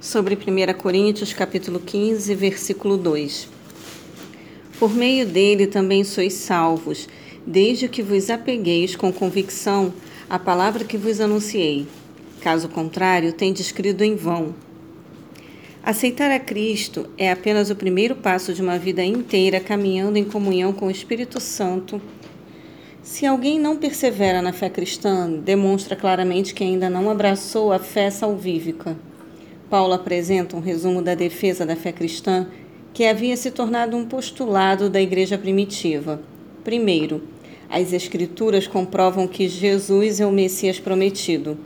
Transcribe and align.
sobre 0.00 0.34
1 0.34 0.72
Coríntios 0.78 1.34
capítulo 1.34 1.78
15, 1.78 2.34
versículo 2.34 2.96
2. 2.96 3.48
Por 4.78 4.94
meio 4.94 5.26
dele 5.26 5.66
também 5.66 6.04
sois 6.04 6.32
salvos, 6.32 7.06
desde 7.46 7.86
que 7.86 8.02
vos 8.02 8.30
apegueis 8.30 8.96
com 8.96 9.12
convicção 9.12 9.92
à 10.28 10.38
palavra 10.38 10.84
que 10.84 10.96
vos 10.96 11.20
anunciei. 11.20 11.86
Caso 12.40 12.66
contrário, 12.70 13.34
tendes 13.34 13.70
crido 13.70 14.02
em 14.02 14.16
vão. 14.16 14.54
Aceitar 15.82 16.30
a 16.30 16.40
Cristo 16.40 17.06
é 17.18 17.30
apenas 17.30 17.68
o 17.68 17.76
primeiro 17.76 18.14
passo 18.16 18.54
de 18.54 18.62
uma 18.62 18.78
vida 18.78 19.04
inteira 19.04 19.60
caminhando 19.60 20.16
em 20.16 20.24
comunhão 20.24 20.72
com 20.72 20.86
o 20.86 20.90
Espírito 20.90 21.38
Santo. 21.38 22.00
Se 23.02 23.26
alguém 23.26 23.60
não 23.60 23.76
persevera 23.76 24.40
na 24.40 24.52
fé 24.54 24.70
cristã, 24.70 25.30
demonstra 25.30 25.94
claramente 25.94 26.54
que 26.54 26.64
ainda 26.64 26.88
não 26.88 27.10
abraçou 27.10 27.70
a 27.70 27.78
fé 27.78 28.10
salvífica. 28.10 28.96
Paulo 29.70 29.94
apresenta 29.94 30.56
um 30.56 30.60
resumo 30.60 31.00
da 31.00 31.14
defesa 31.14 31.64
da 31.64 31.76
fé 31.76 31.92
cristã 31.92 32.48
que 32.92 33.04
havia 33.04 33.36
se 33.36 33.52
tornado 33.52 33.96
um 33.96 34.04
postulado 34.04 34.90
da 34.90 35.00
igreja 35.00 35.38
primitiva. 35.38 36.20
Primeiro, 36.64 37.22
as 37.68 37.92
Escrituras 37.92 38.66
comprovam 38.66 39.28
que 39.28 39.48
Jesus 39.48 40.18
é 40.18 40.26
o 40.26 40.32
Messias 40.32 40.80
prometido. 40.80 41.56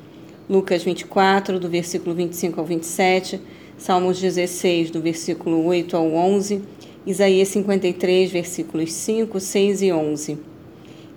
Lucas 0.50 0.82
24, 0.84 1.58
do 1.58 1.70
versículo 1.70 2.14
25 2.14 2.60
ao 2.60 2.66
27, 2.66 3.40
Salmos 3.78 4.20
16, 4.20 4.90
do 4.90 5.00
versículo 5.00 5.64
8 5.64 5.96
ao 5.96 6.12
11, 6.12 6.62
Isaías 7.06 7.48
53, 7.48 8.30
versículos 8.30 8.92
5, 8.92 9.40
6 9.40 9.80
e 9.80 9.90
11. 9.90 10.38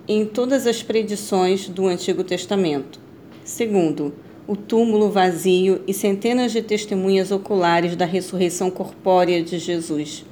Em 0.08 0.24
todas 0.24 0.66
as 0.66 0.82
predições 0.82 1.68
do 1.68 1.86
Antigo 1.86 2.24
Testamento. 2.24 2.98
Segundo, 3.44 4.14
o 4.48 4.56
túmulo 4.56 5.10
vazio 5.10 5.82
e 5.86 5.92
centenas 5.92 6.52
de 6.52 6.62
testemunhas 6.62 7.30
oculares 7.30 7.94
da 7.94 8.06
ressurreição 8.06 8.70
corpórea 8.70 9.42
de 9.42 9.58
Jesus. 9.58 10.24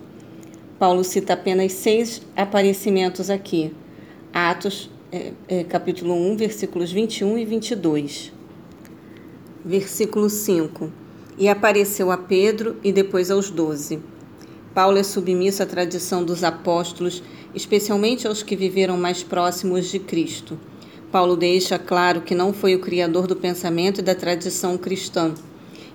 Paulo 0.78 1.04
cita 1.04 1.34
apenas 1.34 1.74
seis 1.74 2.22
aparecimentos 2.34 3.28
aqui. 3.28 3.74
Atos, 4.32 4.90
é, 5.12 5.32
é, 5.46 5.64
capítulo 5.64 6.14
1, 6.14 6.36
versículos 6.38 6.90
21 6.90 7.36
e 7.36 7.44
22. 7.44 8.32
Versículo 9.62 10.30
5. 10.30 10.90
E 11.36 11.46
apareceu 11.46 12.10
a 12.10 12.16
Pedro 12.16 12.76
e 12.82 12.92
depois 12.92 13.30
aos 13.30 13.50
doze. 13.50 14.00
Paulo 14.72 14.96
é 14.96 15.02
submisso 15.02 15.62
à 15.62 15.66
tradição 15.66 16.24
dos 16.24 16.42
apóstolos, 16.42 17.22
especialmente 17.54 18.26
aos 18.26 18.42
que 18.42 18.56
viveram 18.56 18.96
mais 18.96 19.22
próximos 19.22 19.90
de 19.90 19.98
Cristo. 19.98 20.58
Paulo 21.16 21.34
deixa 21.34 21.78
claro 21.78 22.20
que 22.20 22.34
não 22.34 22.52
foi 22.52 22.74
o 22.74 22.78
criador 22.78 23.26
do 23.26 23.34
pensamento 23.34 24.00
e 24.00 24.02
da 24.02 24.14
tradição 24.14 24.76
cristã. 24.76 25.32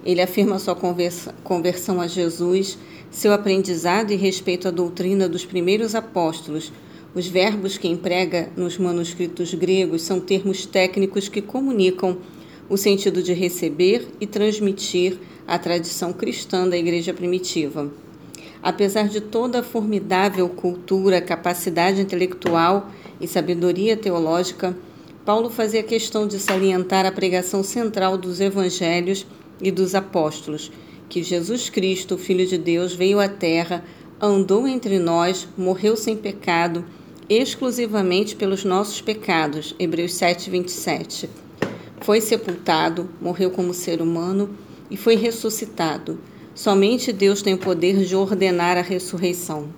Ele 0.04 0.20
afirma 0.20 0.58
sua 0.58 0.76
conversão 1.44 2.02
a 2.02 2.08
Jesus, 2.08 2.76
seu 3.12 3.32
aprendizado 3.32 4.12
e 4.12 4.16
respeito 4.16 4.68
à 4.68 4.72
doutrina 4.72 5.30
dos 5.30 5.46
primeiros 5.46 5.94
apóstolos. 5.94 6.74
Os 7.14 7.28
verbos 7.28 7.78
que 7.78 7.88
emprega 7.88 8.50
nos 8.58 8.80
manuscritos 8.80 9.54
gregos 9.54 10.02
são 10.02 10.20
termos 10.20 10.66
técnicos 10.66 11.30
que 11.30 11.40
comunicam 11.40 12.18
o 12.68 12.76
sentido 12.76 13.22
de 13.22 13.34
receber 13.34 14.08
e 14.20 14.26
transmitir 14.26 15.20
a 15.48 15.60
tradição 15.60 16.12
cristã 16.12 16.68
da 16.68 16.80
igreja 16.80 17.14
primitiva. 17.14 17.92
Apesar 18.64 19.08
de 19.08 19.22
toda 19.22 19.60
a 19.60 19.64
formidável 19.64 20.50
cultura, 20.50 21.22
capacidade 21.22 22.02
intelectual 22.02 22.90
e 23.20 23.28
sabedoria 23.28 23.96
teológica, 23.96 24.76
Paulo 25.26 25.52
fazia 25.52 25.84
questão 25.84 26.26
de 26.26 26.40
salientar 26.40 27.06
a 27.06 27.12
pregação 27.12 27.62
central 27.62 28.18
dos 28.18 28.40
evangelhos 28.40 29.28
e 29.62 29.70
dos 29.70 29.94
apóstolos, 29.94 30.72
que 31.08 31.22
Jesus 31.22 31.70
Cristo, 31.70 32.18
Filho 32.18 32.48
de 32.48 32.58
Deus, 32.58 32.96
veio 32.96 33.20
à 33.20 33.30
terra, 33.30 33.84
andou 34.20 34.68
entre 34.68 34.98
nós, 34.98 35.48
morreu 35.56 35.96
sem 35.96 36.18
pecado, 36.18 36.84
exclusivamente 37.30 38.36
pelos 38.36 38.66
nossos 38.66 39.00
pecados. 39.00 39.76
Hebreus 39.78 40.16
7, 40.16 40.50
27. 40.50 41.30
Foi 42.00 42.20
sepultado, 42.20 43.08
morreu 43.22 43.52
como 43.52 43.76
ser 43.76 44.02
humano 44.02 44.50
e 44.90 44.98
foi 44.98 45.16
ressuscitado. 45.16 46.20
Somente 46.56 47.14
Deus 47.14 47.44
tem 47.44 47.54
o 47.54 47.60
poder 47.60 48.04
de 48.04 48.16
ordenar 48.16 48.76
a 48.76 48.82
ressurreição. 48.82 49.70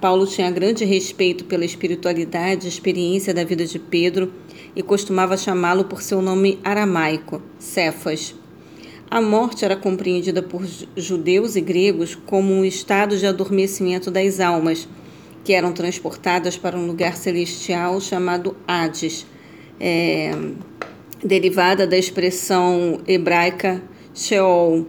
Paulo 0.00 0.26
tinha 0.26 0.50
grande 0.50 0.84
respeito 0.84 1.46
pela 1.46 1.64
espiritualidade 1.64 2.66
e 2.66 2.68
experiência 2.68 3.32
da 3.32 3.44
vida 3.44 3.64
de 3.64 3.78
Pedro 3.78 4.32
e 4.76 4.82
costumava 4.82 5.38
chamá-lo 5.38 5.86
por 5.86 6.02
seu 6.02 6.20
nome 6.20 6.60
aramaico, 6.62 7.40
Cefas. 7.58 8.34
A 9.10 9.22
morte 9.22 9.64
era 9.64 9.74
compreendida 9.74 10.42
por 10.42 10.62
judeus 10.94 11.56
e 11.56 11.62
gregos 11.62 12.14
como 12.14 12.52
um 12.52 12.64
estado 12.64 13.16
de 13.16 13.26
adormecimento 13.26 14.10
das 14.10 14.38
almas, 14.38 14.86
que 15.42 15.54
eram 15.54 15.72
transportadas 15.72 16.58
para 16.58 16.76
um 16.76 16.86
lugar 16.86 17.16
celestial 17.16 18.00
chamado 18.00 18.54
Hades, 18.68 19.24
é, 19.80 20.32
derivada 21.24 21.86
da 21.86 21.96
expressão 21.96 23.00
hebraica 23.06 23.82
Sheol, 24.12 24.86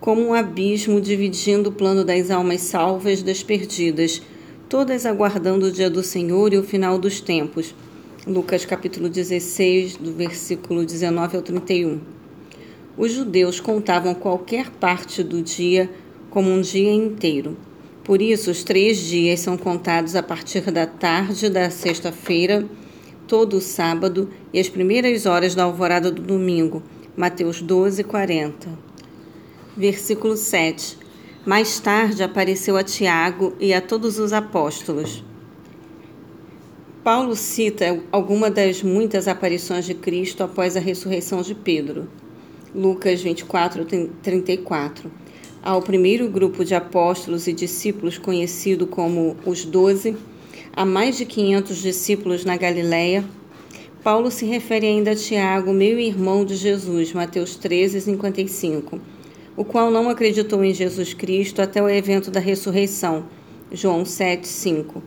como 0.00 0.20
um 0.20 0.34
abismo 0.34 1.00
dividindo 1.00 1.70
o 1.70 1.72
plano 1.72 2.04
das 2.04 2.30
almas 2.30 2.60
salvas 2.62 3.22
das 3.22 3.42
perdidas, 3.42 4.20
todas 4.68 5.06
aguardando 5.06 5.66
o 5.66 5.72
dia 5.72 5.88
do 5.88 6.02
Senhor 6.02 6.52
e 6.52 6.58
o 6.58 6.64
final 6.64 6.98
dos 6.98 7.20
tempos. 7.20 7.72
Lucas 8.24 8.64
capítulo 8.64 9.08
16, 9.08 9.96
do 9.96 10.12
versículo 10.12 10.86
19 10.86 11.38
ao 11.38 11.42
31. 11.42 12.00
Os 12.96 13.10
judeus 13.10 13.58
contavam 13.58 14.14
qualquer 14.14 14.70
parte 14.70 15.24
do 15.24 15.42
dia 15.42 15.90
como 16.30 16.48
um 16.48 16.60
dia 16.60 16.92
inteiro. 16.92 17.56
Por 18.04 18.22
isso, 18.22 18.48
os 18.48 18.62
três 18.62 18.98
dias 18.98 19.40
são 19.40 19.56
contados 19.56 20.14
a 20.14 20.22
partir 20.22 20.70
da 20.70 20.86
tarde 20.86 21.50
da 21.50 21.68
sexta-feira, 21.68 22.64
todo 23.26 23.56
o 23.56 23.60
sábado 23.60 24.30
e 24.52 24.60
as 24.60 24.68
primeiras 24.68 25.26
horas 25.26 25.56
da 25.56 25.64
alvorada 25.64 26.08
do 26.08 26.22
domingo. 26.22 26.80
Mateus 27.16 27.60
12, 27.60 28.04
40. 28.04 28.68
Versículo 29.76 30.36
7. 30.36 30.96
Mais 31.44 31.80
tarde 31.80 32.22
apareceu 32.22 32.76
a 32.76 32.84
Tiago 32.84 33.52
e 33.58 33.74
a 33.74 33.80
todos 33.80 34.20
os 34.20 34.32
apóstolos. 34.32 35.24
Paulo 37.04 37.34
cita 37.34 38.00
alguma 38.12 38.50
das 38.50 38.82
muitas 38.82 39.26
aparições 39.26 39.84
de 39.84 39.92
Cristo 39.92 40.42
após 40.42 40.76
a 40.76 40.80
ressurreição 40.80 41.42
de 41.42 41.54
Pedro. 41.54 42.08
Lucas 42.74 43.20
24, 43.20 43.84
34. 44.22 45.10
Ao 45.62 45.82
primeiro 45.82 46.28
grupo 46.28 46.64
de 46.64 46.74
apóstolos 46.74 47.46
e 47.46 47.52
discípulos 47.52 48.18
conhecido 48.18 48.86
como 48.86 49.36
os 49.44 49.64
Doze, 49.64 50.16
a 50.72 50.84
mais 50.84 51.16
de 51.16 51.26
500 51.26 51.76
discípulos 51.82 52.44
na 52.44 52.56
Galiléia, 52.56 53.24
Paulo 54.02 54.30
se 54.30 54.44
refere 54.44 54.86
ainda 54.86 55.10
a 55.10 55.16
Tiago, 55.16 55.72
meu 55.72 55.98
irmão 55.98 56.44
de 56.44 56.54
Jesus, 56.54 57.12
Mateus 57.12 57.56
13, 57.56 58.00
55 58.00 59.00
o 59.56 59.64
qual 59.64 59.90
não 59.90 60.08
acreditou 60.08 60.64
em 60.64 60.72
Jesus 60.72 61.12
Cristo 61.12 61.60
até 61.60 61.82
o 61.82 61.88
evento 61.88 62.30
da 62.30 62.40
ressurreição, 62.40 63.26
João 63.70 64.04
7:5, 64.04 65.02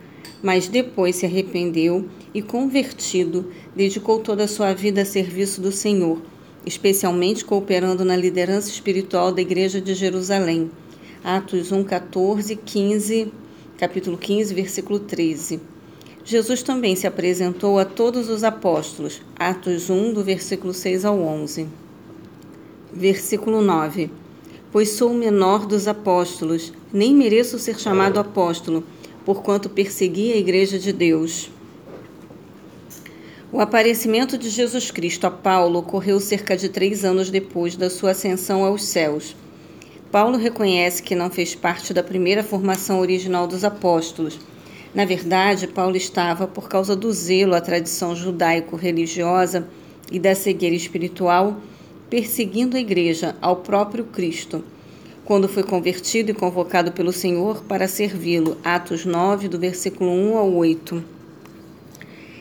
mas 0.46 0.68
depois 0.68 1.16
se 1.16 1.26
arrependeu 1.26 2.08
e 2.32 2.40
convertido, 2.40 3.52
dedicou 3.76 4.20
toda 4.20 4.44
a 4.44 4.48
sua 4.48 4.74
vida 4.74 5.02
a 5.02 5.06
serviço 5.06 5.60
do 5.60 5.72
Senhor, 5.72 6.22
especialmente 6.64 7.44
cooperando 7.44 8.06
na 8.06 8.16
liderança 8.16 8.70
espiritual 8.70 9.32
da 9.32 9.42
igreja 9.42 9.82
de 9.82 9.96
Jerusalém. 9.96 10.70
Atos 11.24 11.72
1, 11.72 11.84
14, 11.86 12.56
15, 12.58 13.34
capítulo 13.76 14.20
15, 14.20 14.54
versículo 14.54 15.00
13. 15.00 15.60
Jesus 16.24 16.62
também 16.62 16.96
se 16.96 17.08
apresentou 17.08 17.80
a 17.80 17.84
todos 17.84 18.30
os 18.30 18.44
apóstolos. 18.44 19.24
Atos 19.36 19.90
1, 19.90 20.14
do 20.14 20.24
versículo 20.24 20.76
6 20.76 21.06
ao 21.06 21.20
11. 21.20 21.66
Versículo 22.94 23.64
9 23.64 24.12
pois 24.76 24.90
sou 24.90 25.12
o 25.12 25.18
menor 25.18 25.66
dos 25.66 25.88
apóstolos, 25.88 26.74
nem 26.92 27.16
mereço 27.16 27.58
ser 27.58 27.80
chamado 27.80 28.20
apóstolo, 28.20 28.84
porquanto 29.26 29.70
persegui 29.70 30.32
a 30.32 30.38
igreja 30.38 30.78
de 30.78 30.94
Deus. 30.94 31.50
O 33.52 33.60
aparecimento 33.60 34.38
de 34.38 34.50
Jesus 34.50 34.92
Cristo 34.92 35.26
a 35.26 35.32
Paulo 35.32 35.80
ocorreu 35.80 36.20
cerca 36.20 36.56
de 36.56 36.70
três 36.70 37.04
anos 37.04 37.30
depois 37.30 37.76
da 37.76 37.90
sua 37.90 38.12
ascensão 38.12 38.64
aos 38.64 38.84
céus. 38.84 39.36
Paulo 40.12 40.38
reconhece 40.38 41.02
que 41.02 41.16
não 41.16 41.30
fez 41.30 41.56
parte 41.56 41.94
da 41.94 42.04
primeira 42.04 42.44
formação 42.44 43.00
original 43.00 43.48
dos 43.48 43.64
apóstolos. 43.64 44.40
Na 44.94 45.06
verdade, 45.06 45.68
Paulo 45.68 45.98
estava, 45.98 46.48
por 46.48 46.70
causa 46.70 46.96
do 46.96 47.12
zelo 47.12 47.56
à 47.56 47.62
tradição 47.62 48.16
judaico-religiosa 48.16 49.68
e 50.12 50.20
da 50.20 50.36
cegueira 50.36 50.76
espiritual, 50.76 51.58
perseguindo 52.10 52.78
a 52.78 52.80
igreja, 52.80 53.36
ao 53.42 53.58
próprio 53.58 54.06
Cristo, 54.06 54.64
quando 55.26 55.50
foi 55.50 55.64
convertido 55.64 56.30
e 56.30 56.36
convocado 56.36 56.92
pelo 56.92 57.12
Senhor 57.12 57.64
para 57.64 57.88
servi-lo. 57.88 58.58
Atos 58.64 59.06
9, 59.06 59.48
do 59.48 59.60
versículo 59.60 60.12
1 60.12 60.38
ao 60.38 60.54
8. 60.54 61.04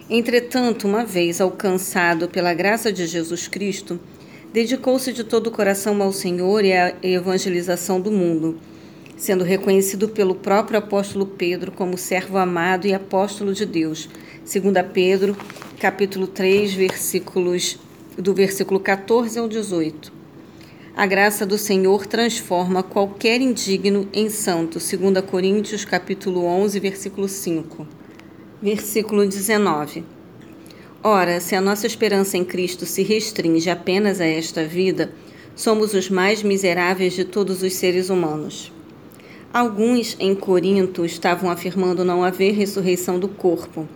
Entretanto, 0.09 0.87
uma 0.87 1.03
vez 1.03 1.41
alcançado 1.41 2.29
pela 2.29 2.53
graça 2.53 2.93
de 2.93 3.07
Jesus 3.07 3.49
Cristo, 3.49 3.99
dedicou-se 4.53 5.15
de 5.15 5.25
todo 5.25 5.47
o 5.47 5.51
coração 5.51 6.01
ao 6.03 6.13
Senhor 6.13 6.63
e 6.63 6.75
à 6.75 6.95
evangelização 7.03 7.99
do 7.99 8.13
mundo, 8.13 8.59
sendo 9.17 9.45
reconhecido 9.45 10.11
pelo 10.11 10.35
próprio 10.35 10.79
apóstolo 10.79 11.25
Pedro 11.25 11.73
como 11.73 11.97
servo 11.97 12.37
amado 12.37 12.87
e 12.87 12.93
apóstolo 12.93 13.55
de 13.55 13.65
Deus. 13.65 14.11
2 14.41 14.63
Pedro, 14.93 15.35
capítulo 15.81 16.27
3, 16.27 16.75
versículos 16.75 17.79
do 18.19 18.35
versículo 18.35 18.79
14 18.79 19.39
ao 19.39 19.49
18. 19.49 20.14
A 20.97 21.07
graça 21.07 21.45
do 21.45 21.59
Senhor 21.59 22.07
transforma 22.07 22.81
qualquer 22.81 23.41
indigno 23.41 24.09
em 24.13 24.31
santo. 24.31 24.79
2 24.79 25.25
Coríntios 25.29 25.85
capítulo 25.85 26.45
11, 26.45 26.79
versículo 26.79 27.29
5. 27.29 27.85
Versículo 28.63 29.27
19. 29.27 30.05
Ora, 31.03 31.41
se 31.41 31.57
a 31.57 31.61
nossa 31.61 31.89
esperança 31.89 32.37
em 32.37 32.45
Cristo 32.45 32.87
se 32.87 33.03
restringe 33.03 33.69
apenas 33.69 34.21
a 34.21 34.25
esta 34.25 34.65
vida, 34.65 35.11
somos 35.57 35.95
os 35.95 36.09
mais 36.09 36.45
miseráveis 36.45 37.15
de 37.15 37.25
todos 37.25 37.65
os 37.65 37.75
seres 37.75 38.09
humanos. 38.09 38.73
Alguns 39.53 40.17
em 40.21 40.33
Corinto 40.33 41.05
estavam 41.05 41.51
afirmando 41.51 42.05
não 42.05 42.23
haver 42.23 42.55
ressurreição 42.55 43.19
do 43.19 43.27
corpo. 43.27 43.89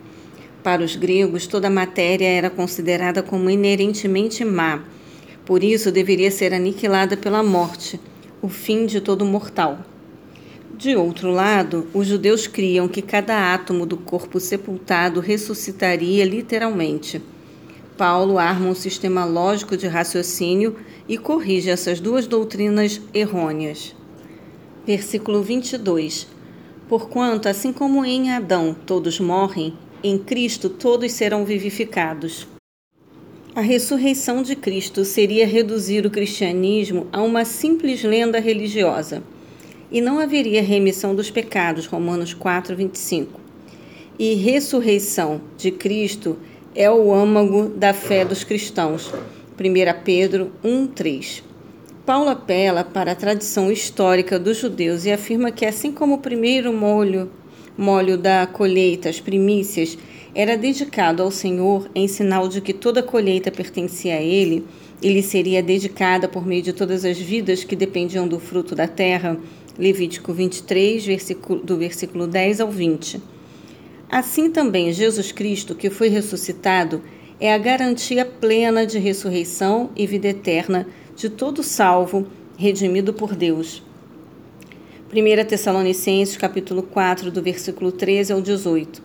Para 0.61 0.83
os 0.83 0.97
gregos, 0.97 1.47
toda 1.47 1.69
matéria 1.69 2.27
era 2.27 2.49
considerada 2.49 3.23
como 3.23 3.49
inerentemente 3.49 4.43
má. 4.43 4.83
Por 5.49 5.63
isso, 5.63 5.91
deveria 5.91 6.29
ser 6.29 6.53
aniquilada 6.53 7.17
pela 7.17 7.41
morte, 7.41 7.99
o 8.39 8.47
fim 8.47 8.85
de 8.85 9.01
todo 9.01 9.25
mortal. 9.25 9.79
De 10.77 10.95
outro 10.95 11.31
lado, 11.31 11.87
os 11.91 12.05
judeus 12.05 12.45
criam 12.45 12.87
que 12.87 13.01
cada 13.01 13.51
átomo 13.51 13.83
do 13.83 13.97
corpo 13.97 14.39
sepultado 14.39 15.19
ressuscitaria 15.19 16.23
literalmente. 16.23 17.19
Paulo 17.97 18.37
arma 18.37 18.67
um 18.67 18.75
sistema 18.75 19.25
lógico 19.25 19.75
de 19.75 19.87
raciocínio 19.87 20.75
e 21.07 21.17
corrige 21.17 21.71
essas 21.71 21.99
duas 21.99 22.27
doutrinas 22.27 23.01
errôneas. 23.11 23.95
Versículo 24.85 25.41
22. 25.41 26.27
Porquanto, 26.87 27.49
assim 27.49 27.73
como 27.73 28.05
em 28.05 28.29
Adão 28.29 28.75
todos 28.85 29.19
morrem, 29.19 29.73
em 30.03 30.15
Cristo 30.19 30.69
todos 30.69 31.11
serão 31.11 31.43
vivificados. 31.43 32.47
A 33.59 33.61
ressurreição 33.61 34.41
de 34.41 34.55
Cristo 34.55 35.03
seria 35.03 35.45
reduzir 35.45 36.05
o 36.05 36.09
cristianismo 36.09 37.07
a 37.11 37.21
uma 37.21 37.43
simples 37.43 38.03
lenda 38.03 38.39
religiosa 38.39 39.21
e 39.91 39.99
não 39.99 40.17
haveria 40.17 40.63
remissão 40.63 41.13
dos 41.13 41.29
pecados. 41.29 41.85
Romanos 41.85 42.33
4, 42.33 42.73
25. 42.73 43.37
E 44.17 44.33
ressurreição 44.35 45.41
de 45.57 45.71
Cristo 45.71 46.37
é 46.73 46.89
o 46.89 47.13
âmago 47.13 47.67
da 47.67 47.91
fé 47.93 48.23
dos 48.23 48.45
cristãos. 48.45 49.11
1 49.59 50.03
Pedro 50.05 50.53
1, 50.63 50.87
3. 50.87 51.43
Paulo 52.05 52.29
apela 52.29 52.85
para 52.85 53.11
a 53.11 53.15
tradição 53.15 53.69
histórica 53.69 54.39
dos 54.39 54.55
judeus 54.55 55.03
e 55.03 55.11
afirma 55.11 55.51
que, 55.51 55.65
assim 55.65 55.91
como 55.91 56.15
o 56.15 56.19
primeiro 56.19 56.71
molho, 56.71 57.29
molho 57.79 58.17
da 58.17 58.45
colheita, 58.45 59.07
as 59.07 59.21
primícias, 59.21 59.97
era 60.35 60.57
dedicado 60.57 61.23
ao 61.23 61.31
Senhor 61.31 61.89
em 61.95 62.09
sinal 62.09 62.49
de 62.49 62.59
que 62.59 62.73
toda 62.73 63.01
colheita 63.01 63.49
pertencia 63.49 64.15
a 64.15 64.21
Ele, 64.21 64.65
ele 65.01 65.23
seria 65.23 65.63
dedicada 65.63 66.27
por 66.27 66.45
meio 66.45 66.61
de 66.61 66.73
todas 66.73 67.05
as 67.05 67.17
vidas 67.17 67.63
que 67.63 67.77
dependiam 67.77 68.27
do 68.27 68.37
fruto 68.37 68.75
da 68.75 68.85
terra, 68.85 69.39
Levítico 69.77 70.33
23, 70.33 71.05
versículo, 71.05 71.63
do 71.63 71.77
versículo 71.77 72.27
10 72.27 72.59
ao 72.59 72.69
20. 72.69 73.21
Assim 74.09 74.51
também 74.51 74.91
Jesus 74.91 75.31
Cristo, 75.31 75.73
que 75.73 75.89
foi 75.89 76.09
ressuscitado, 76.09 77.01
é 77.39 77.53
a 77.53 77.57
garantia 77.57 78.25
plena 78.25 78.85
de 78.85 78.99
ressurreição 78.99 79.89
e 79.95 80.05
vida 80.05 80.27
eterna 80.27 80.85
de 81.15 81.29
todo 81.29 81.63
salvo, 81.63 82.27
redimido 82.57 83.13
por 83.13 83.33
Deus. 83.33 83.81
1 85.11 85.43
Tessalonicenses 85.45 86.37
capítulo 86.37 86.83
4, 86.83 87.31
do 87.31 87.41
versículo 87.41 87.91
13 87.91 88.31
ao 88.31 88.39
18. 88.39 89.01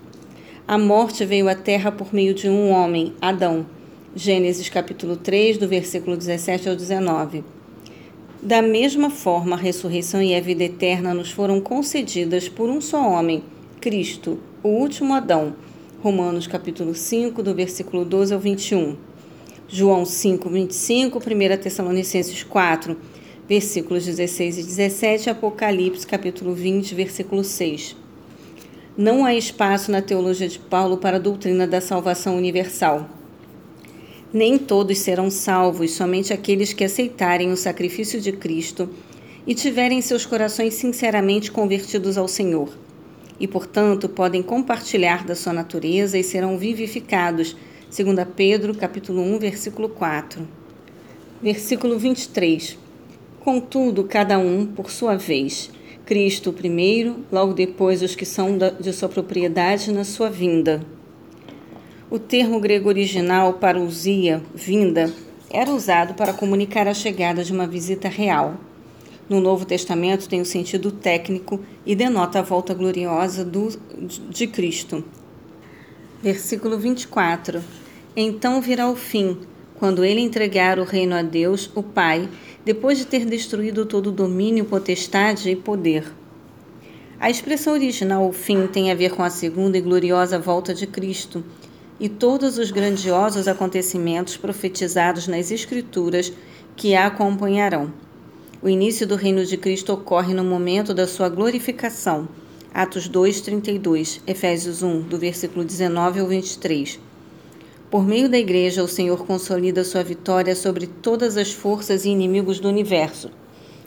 A 0.69 0.77
morte 0.77 1.25
veio 1.25 1.49
à 1.49 1.55
terra 1.55 1.91
por 1.91 2.13
meio 2.13 2.35
de 2.35 2.47
um 2.47 2.73
homem, 2.73 3.15
Adão. 3.23 3.65
Gênesis 4.15 4.69
capítulo 4.69 5.17
3, 5.17 5.57
do 5.57 5.67
versículo 5.67 6.15
17 6.15 6.69
ao 6.69 6.77
19. 6.77 7.43
Da 8.43 8.61
mesma 8.61 9.09
forma, 9.09 9.57
a 9.57 9.59
ressurreição 9.59 10.21
e 10.21 10.35
a 10.35 10.41
vida 10.43 10.65
eterna 10.65 11.15
nos 11.15 11.31
foram 11.31 11.59
concedidas 11.59 12.51
por 12.51 12.69
um 12.69 12.83
só 12.83 13.01
homem, 13.01 13.43
Cristo, 13.81 14.39
o 14.63 14.69
último 14.69 15.15
Adão. 15.15 15.57
Romanos 16.03 16.47
capítulo 16.47 16.95
5, 16.95 17.43
do 17.43 17.55
versículo 17.55 18.05
12 18.05 18.35
ao 18.35 18.41
21. 18.41 18.95
João 19.67 20.05
5, 20.05 20.51
25, 20.51 21.19
1 21.19 21.23
Tessalonicenses 21.63 22.43
4, 22.43 22.95
versículos 23.49 24.07
16 24.07 24.59
e 24.59 24.63
17, 24.63 25.31
Apocalipse 25.31 26.07
capítulo 26.07 26.55
20, 26.55 26.95
versículo 26.95 27.45
6. 27.45 27.97
Não 28.97 29.25
há 29.25 29.35
espaço 29.35 29.91
na 29.91 30.01
teologia 30.01 30.49
de 30.49 30.59
Paulo 30.59 30.97
para 30.97 31.17
a 31.17 31.21
doutrina 31.21 31.67
da 31.67 31.81
salvação 31.81 32.37
universal. 32.37 33.09
Nem 34.33 34.57
todos 34.57 34.99
serão 34.99 35.31
salvos, 35.31 35.93
somente 35.93 36.33
aqueles 36.33 36.73
que 36.73 36.85
aceitarem 36.85 37.53
o 37.53 37.57
sacrifício 37.57 38.21
de 38.21 38.33
Cristo 38.33 38.89
e 39.47 39.55
tiverem 39.55 40.01
seus 40.01 40.25
corações 40.25 40.75
sinceramente 40.75 41.53
convertidos 41.53 42.17
ao 42.17 42.27
Senhor. 42.27 42.71
E, 43.39 43.47
portanto, 43.47 44.09
podem 44.09 44.43
compartilhar 44.43 45.25
da 45.25 45.35
sua 45.35 45.53
natureza 45.53 46.17
e 46.17 46.25
serão 46.25 46.57
vivificados, 46.57 47.57
segundo 47.91 48.25
Pedro, 48.25 48.75
capítulo 48.75 49.21
1, 49.23 49.39
versículo 49.39 49.89
4. 49.89 50.49
Versículo 51.43 51.99
23. 51.99 52.84
Contudo, 53.45 54.05
cada 54.05 54.39
um 54.39 54.65
por 54.65 54.91
sua 54.91 55.17
vez, 55.17 55.71
Cristo 56.07 56.51
primeiro, 56.51 57.27
logo 57.31 57.53
depois 57.53 58.01
os 58.01 58.15
que 58.15 58.25
são 58.25 58.57
de 58.57 58.91
sua 58.91 59.07
propriedade 59.07 59.93
na 59.93 60.03
sua 60.03 60.31
vinda. 60.31 60.81
O 62.11 62.19
termo 62.19 62.59
grego 62.59 62.89
original 62.89 63.53
parousia, 63.53 64.43
vinda, 64.55 65.13
era 65.51 65.71
usado 65.71 66.15
para 66.15 66.33
comunicar 66.33 66.89
a 66.89 66.95
chegada 66.95 67.45
de 67.45 67.53
uma 67.53 67.67
visita 67.67 68.09
real. 68.09 68.55
No 69.29 69.43
Novo 69.43 69.67
Testamento 69.67 70.27
tem 70.27 70.39
o 70.39 70.43
um 70.43 70.47
sentido 70.47 70.91
técnico 70.91 71.61
e 71.85 71.95
denota 71.95 72.39
a 72.39 72.43
volta 72.43 72.73
gloriosa 72.73 73.45
do, 73.45 73.69
de 74.31 74.47
Cristo. 74.47 75.05
Versículo 76.23 76.79
24. 76.79 77.63
Então 78.17 78.63
virá 78.63 78.89
o 78.89 78.97
fim, 78.97 79.37
quando 79.75 80.03
ele 80.03 80.21
entregar 80.21 80.79
o 80.79 80.85
reino 80.85 81.15
a 81.15 81.21
Deus, 81.21 81.71
o 81.75 81.83
Pai, 81.83 82.27
depois 82.65 82.97
de 82.99 83.05
ter 83.05 83.27
destruído 83.27 83.85
todo 83.85 84.07
o 84.07 84.13
domínio, 84.13 84.65
potestade 84.65 85.51
e 85.51 85.57
poder. 85.57 86.05
A 87.21 87.31
expressão 87.31 87.75
original, 87.75 88.29
o 88.29 88.33
fim, 88.33 88.67
tem 88.67 88.91
a 88.91 88.95
ver 88.95 89.13
com 89.13 89.23
a 89.23 89.31
segunda 89.31 89.79
e 89.79 89.81
gloriosa 89.81 90.39
volta 90.39 90.75
de 90.75 90.87
Cristo, 90.87 91.45
e 92.01 92.09
todos 92.09 92.59
os 92.59 92.71
grandiosos 92.71 93.47
acontecimentos 93.47 94.37
profetizados 94.37 95.29
nas 95.29 95.51
Escrituras 95.51 96.33
que 96.77 96.95
a 96.95 97.07
acompanharão. 97.07 97.93
O 98.61 98.69
início 98.69 99.07
do 99.07 99.15
reino 99.15 99.45
de 99.45 99.57
Cristo 99.57 99.93
ocorre 99.93 100.35
no 100.35 100.43
momento 100.43 100.93
da 100.93 101.07
sua 101.07 101.29
glorificação. 101.29 102.29
Atos 102.73 103.07
2, 103.07 103.43
32, 103.43 104.21
Efésios 104.27 104.83
1, 104.83 105.03
do 105.03 105.19
versículo 105.19 105.65
19 105.65 106.21
ao 106.21 106.27
23. 106.27 106.99
Por 107.91 108.05
meio 108.05 108.29
da 108.29 108.39
Igreja, 108.39 108.83
o 108.83 108.89
Senhor 108.89 109.25
consolida 109.25 109.85
sua 109.85 110.03
vitória 110.03 110.57
sobre 110.57 110.87
todas 110.87 111.37
as 111.37 111.53
forças 111.53 112.05
e 112.05 112.11
inimigos 112.11 112.59
do 112.59 112.69
universo. 112.69 113.31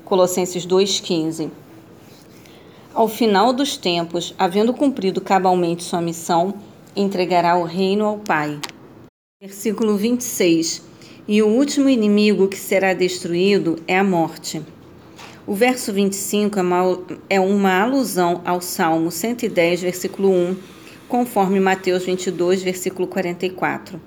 Colossenses 0.05 0.65
2,15. 0.65 1.49
Ao 2.93 3.07
final 3.07 3.51
dos 3.51 3.75
tempos, 3.75 4.33
havendo 4.39 4.73
cumprido 4.73 5.19
cabalmente 5.19 5.83
sua 5.83 6.01
missão, 6.01 6.53
entregará 6.95 7.57
o 7.57 7.63
reino 7.63 8.05
ao 8.05 8.17
Pai. 8.17 8.59
Versículo 9.41 9.97
26. 9.97 10.81
E 11.27 11.41
o 11.43 11.47
último 11.47 11.89
inimigo 11.89 12.47
que 12.47 12.57
será 12.57 12.93
destruído 12.93 13.77
é 13.85 13.99
a 13.99 14.03
morte. 14.03 14.63
O 15.45 15.53
verso 15.53 15.93
25 15.93 16.57
é 17.29 17.39
uma 17.39 17.79
é 17.79 17.81
alusão 17.81 18.41
ao 18.43 18.61
Salmo 18.61 19.11
110, 19.11 19.81
versículo 19.81 20.29
1, 20.29 20.55
conforme 21.07 21.59
Mateus 21.59 22.05
22, 22.05 22.61
versículo 22.61 23.07
44. 23.07 23.99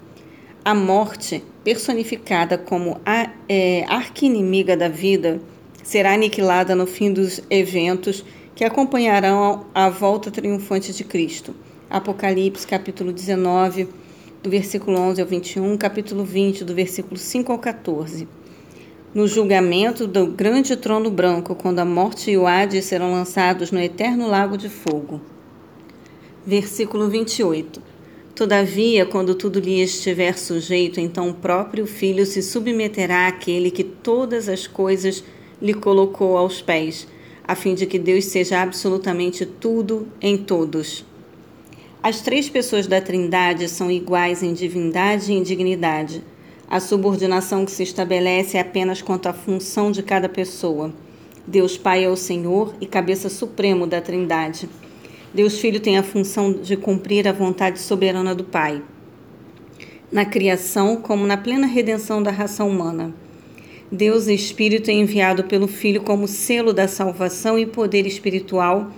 A 0.64 0.74
morte, 0.74 1.42
personificada 1.64 2.58
como 2.58 3.00
a 3.04 3.30
é, 3.48 3.84
arquinimiga 3.88 4.76
da 4.76 4.88
vida, 4.88 5.40
será 5.82 6.12
aniquilada 6.12 6.74
no 6.74 6.86
fim 6.86 7.12
dos 7.12 7.40
eventos 7.48 8.24
que 8.54 8.64
acompanharão 8.64 9.66
a 9.74 9.88
volta 9.88 10.30
triunfante 10.30 10.92
de 10.92 11.02
Cristo. 11.02 11.54
Apocalipse, 11.88 12.66
capítulo 12.66 13.12
19, 13.12 13.88
do 14.42 14.50
versículo 14.50 14.98
11 14.98 15.20
ao 15.22 15.26
21, 15.26 15.76
capítulo 15.78 16.24
20, 16.24 16.64
do 16.64 16.74
versículo 16.74 17.16
5 17.16 17.50
ao 17.50 17.58
14. 17.58 18.28
No 19.12 19.26
julgamento 19.26 20.06
do 20.06 20.26
grande 20.26 20.76
trono 20.76 21.10
branco, 21.10 21.54
quando 21.54 21.80
a 21.80 21.84
morte 21.84 22.30
e 22.30 22.36
o 22.36 22.46
Hades 22.46 22.84
serão 22.84 23.10
lançados 23.10 23.72
no 23.72 23.80
eterno 23.80 24.28
lago 24.28 24.56
de 24.56 24.68
fogo. 24.68 25.20
Versículo 26.50 27.08
28. 27.08 27.80
Todavia, 28.34 29.06
quando 29.06 29.36
tudo 29.36 29.60
lhe 29.60 29.80
estiver 29.80 30.36
sujeito, 30.36 30.98
então 30.98 31.28
o 31.28 31.34
próprio 31.34 31.86
Filho 31.86 32.26
se 32.26 32.42
submeterá 32.42 33.28
àquele 33.28 33.70
que 33.70 33.84
todas 33.84 34.48
as 34.48 34.66
coisas 34.66 35.22
lhe 35.62 35.72
colocou 35.72 36.36
aos 36.36 36.60
pés, 36.60 37.06
a 37.46 37.54
fim 37.54 37.76
de 37.76 37.86
que 37.86 38.00
Deus 38.00 38.24
seja 38.24 38.60
absolutamente 38.60 39.46
tudo 39.46 40.08
em 40.20 40.36
todos. 40.36 41.04
As 42.02 42.20
três 42.20 42.48
pessoas 42.48 42.88
da 42.88 43.00
Trindade 43.00 43.68
são 43.68 43.88
iguais 43.88 44.42
em 44.42 44.52
divindade 44.52 45.30
e 45.30 45.36
em 45.36 45.44
dignidade. 45.44 46.20
A 46.68 46.80
subordinação 46.80 47.64
que 47.64 47.70
se 47.70 47.84
estabelece 47.84 48.56
é 48.56 48.60
apenas 48.60 49.00
quanto 49.00 49.28
à 49.28 49.32
função 49.32 49.92
de 49.92 50.02
cada 50.02 50.28
pessoa. 50.28 50.92
Deus 51.46 51.78
Pai 51.78 52.04
é 52.04 52.08
o 52.08 52.16
Senhor 52.16 52.74
e 52.80 52.86
cabeça 52.86 53.28
supremo 53.28 53.86
da 53.86 54.00
Trindade. 54.00 54.68
Deus 55.32 55.60
Filho 55.60 55.78
tem 55.78 55.96
a 55.96 56.02
função 56.02 56.52
de 56.52 56.76
cumprir 56.76 57.28
a 57.28 57.32
vontade 57.32 57.78
soberana 57.78 58.34
do 58.34 58.42
Pai, 58.42 58.82
na 60.10 60.24
criação 60.24 60.96
como 60.96 61.24
na 61.24 61.36
plena 61.36 61.68
redenção 61.68 62.20
da 62.20 62.32
raça 62.32 62.64
humana. 62.64 63.14
Deus 63.92 64.26
Espírito 64.26 64.90
é 64.90 64.92
enviado 64.92 65.44
pelo 65.44 65.68
Filho 65.68 66.02
como 66.02 66.26
selo 66.26 66.72
da 66.72 66.88
salvação 66.88 67.56
e 67.56 67.64
poder 67.64 68.08
espiritual 68.08 68.90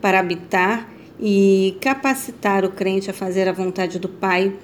para 0.00 0.20
habitar 0.20 0.90
e 1.20 1.76
capacitar 1.82 2.64
o 2.64 2.70
crente 2.70 3.10
a 3.10 3.14
fazer 3.14 3.46
a 3.46 3.52
vontade 3.52 3.98
do 3.98 4.08
Pai, 4.08 4.54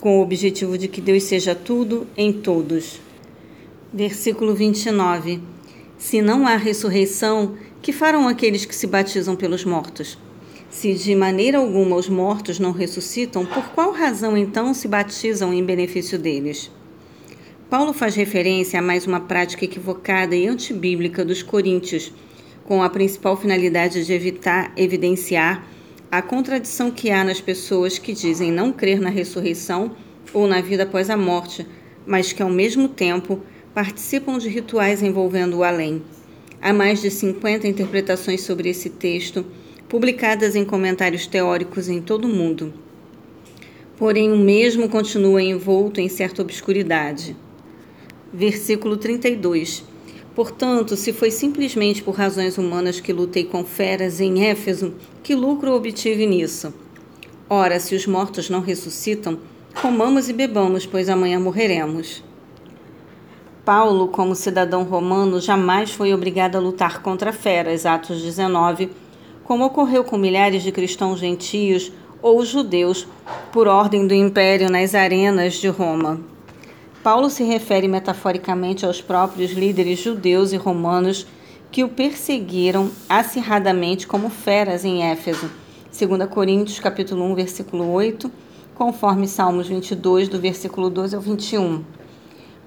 com 0.00 0.18
o 0.18 0.22
objetivo 0.22 0.78
de 0.78 0.88
que 0.88 1.02
Deus 1.02 1.24
seja 1.24 1.54
tudo 1.54 2.06
em 2.16 2.32
todos. 2.32 3.02
Versículo 3.92 4.54
29. 4.54 5.42
Se 5.98 6.22
não 6.22 6.46
há 6.46 6.56
ressurreição, 6.56 7.54
que 7.82 7.92
farão 7.92 8.26
aqueles 8.26 8.64
que 8.64 8.74
se 8.74 8.86
batizam 8.86 9.36
pelos 9.36 9.62
mortos? 9.62 10.16
Se 10.70 10.94
de 10.94 11.16
maneira 11.16 11.58
alguma 11.58 11.96
os 11.96 12.08
mortos 12.08 12.60
não 12.60 12.70
ressuscitam, 12.70 13.44
por 13.44 13.70
qual 13.70 13.90
razão 13.90 14.36
então 14.36 14.72
se 14.72 14.86
batizam 14.86 15.52
em 15.52 15.64
benefício 15.64 16.16
deles? 16.16 16.70
Paulo 17.68 17.92
faz 17.92 18.14
referência 18.14 18.78
a 18.78 18.82
mais 18.82 19.04
uma 19.04 19.18
prática 19.18 19.64
equivocada 19.64 20.34
e 20.36 20.46
antibíblica 20.46 21.24
dos 21.24 21.42
coríntios, 21.42 22.12
com 22.64 22.84
a 22.84 22.88
principal 22.88 23.36
finalidade 23.36 24.06
de 24.06 24.12
evitar 24.12 24.72
evidenciar 24.76 25.66
a 26.10 26.22
contradição 26.22 26.88
que 26.88 27.10
há 27.10 27.24
nas 27.24 27.40
pessoas 27.40 27.98
que 27.98 28.12
dizem 28.12 28.52
não 28.52 28.72
crer 28.72 29.00
na 29.00 29.10
ressurreição 29.10 29.96
ou 30.32 30.46
na 30.46 30.60
vida 30.60 30.84
após 30.84 31.10
a 31.10 31.16
morte, 31.16 31.66
mas 32.06 32.32
que 32.32 32.42
ao 32.42 32.50
mesmo 32.50 32.88
tempo 32.88 33.40
participam 33.74 34.38
de 34.38 34.48
rituais 34.48 35.02
envolvendo 35.02 35.58
o 35.58 35.64
além. 35.64 36.00
Há 36.62 36.72
mais 36.72 37.02
de 37.02 37.10
50 37.10 37.66
interpretações 37.66 38.42
sobre 38.42 38.68
esse 38.68 38.88
texto 38.88 39.44
publicadas 39.90 40.54
em 40.54 40.64
comentários 40.64 41.26
teóricos 41.26 41.88
em 41.88 42.00
todo 42.00 42.26
o 42.26 42.28
mundo. 42.28 42.72
Porém, 43.98 44.30
o 44.30 44.36
mesmo 44.36 44.88
continua 44.88 45.42
envolto 45.42 46.00
em 46.00 46.08
certa 46.08 46.42
obscuridade. 46.42 47.36
Versículo 48.32 48.96
32. 48.96 49.84
Portanto, 50.32 50.96
se 50.96 51.12
foi 51.12 51.32
simplesmente 51.32 52.04
por 52.04 52.14
razões 52.14 52.56
humanas 52.56 53.00
que 53.00 53.12
lutei 53.12 53.44
com 53.44 53.64
feras 53.64 54.20
em 54.20 54.44
Éfeso, 54.44 54.94
que 55.24 55.34
lucro 55.34 55.72
obtive 55.72 56.24
nisso? 56.24 56.72
Ora, 57.48 57.80
se 57.80 57.96
os 57.96 58.06
mortos 58.06 58.48
não 58.48 58.60
ressuscitam, 58.60 59.40
comamos 59.82 60.28
e 60.28 60.32
bebamos, 60.32 60.86
pois 60.86 61.08
amanhã 61.08 61.40
morreremos. 61.40 62.22
Paulo, 63.64 64.06
como 64.06 64.36
cidadão 64.36 64.84
romano, 64.84 65.40
jamais 65.40 65.90
foi 65.90 66.14
obrigado 66.14 66.54
a 66.54 66.60
lutar 66.60 67.02
contra 67.02 67.32
feras, 67.32 67.84
Atos 67.84 68.22
19, 68.22 68.88
como 69.50 69.64
ocorreu 69.64 70.04
com 70.04 70.16
milhares 70.16 70.62
de 70.62 70.70
cristãos 70.70 71.18
gentios 71.18 71.90
ou 72.22 72.44
judeus 72.44 73.08
por 73.50 73.66
ordem 73.66 74.06
do 74.06 74.14
império 74.14 74.70
nas 74.70 74.94
arenas 74.94 75.54
de 75.54 75.66
Roma. 75.66 76.20
Paulo 77.02 77.28
se 77.28 77.42
refere 77.42 77.88
metaforicamente 77.88 78.86
aos 78.86 79.00
próprios 79.00 79.50
líderes 79.50 79.98
judeus 79.98 80.52
e 80.52 80.56
romanos 80.56 81.26
que 81.68 81.82
o 81.82 81.88
perseguiram 81.88 82.92
acirradamente 83.08 84.06
como 84.06 84.30
feras 84.30 84.84
em 84.84 85.02
Éfeso. 85.02 85.50
2 85.90 86.30
Coríntios 86.30 86.78
capítulo 86.78 87.24
1, 87.24 87.34
versículo 87.34 87.90
8, 87.90 88.30
conforme 88.76 89.26
Salmos 89.26 89.66
22, 89.66 90.28
do 90.28 90.38
versículo 90.38 90.88
12 90.88 91.16
ao 91.16 91.20
21. 91.20 91.84